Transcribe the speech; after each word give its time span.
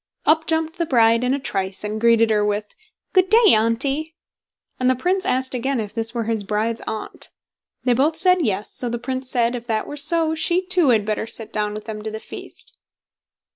Up 0.25 0.47
jumped 0.47 0.79
the 0.79 0.87
bride 0.87 1.23
in 1.23 1.35
a 1.35 1.39
trice, 1.39 1.83
and 1.83 2.01
greeted 2.01 2.31
her 2.31 2.43
with 2.43 2.69
"Good 3.13 3.29
day, 3.29 3.53
Auntie!" 3.53 4.15
And 4.79 4.89
the 4.89 4.95
Prince 4.95 5.25
asked 5.27 5.53
again 5.53 5.79
if 5.79 5.93
that 5.93 6.11
were 6.15 6.23
his 6.23 6.43
bride's 6.43 6.81
aunt. 6.87 7.29
They 7.83 7.93
both 7.93 8.15
said 8.15 8.41
Yes; 8.41 8.71
so 8.73 8.89
the 8.89 8.97
Prince 8.97 9.29
said, 9.29 9.53
if 9.53 9.67
that 9.67 9.85
were 9.85 9.95
so, 9.97 10.33
she 10.33 10.65
too 10.65 10.89
had 10.89 11.05
better 11.05 11.27
sit 11.27 11.53
down 11.53 11.75
with 11.75 11.85
them 11.85 12.01
to 12.01 12.09
the 12.09 12.19
feast. 12.19 12.75